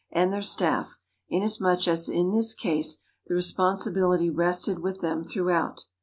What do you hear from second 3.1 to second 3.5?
the